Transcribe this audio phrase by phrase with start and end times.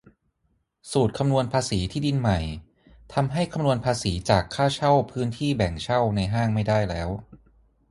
[0.91, 2.39] สูตรคำนวณภาษีที่ดินใหม่
[3.13, 7.09] ทำให้คำนวณภาษีจากค่าเช่าพื้นที่แบ่งเช่าในห้างไม่ได้แล้ว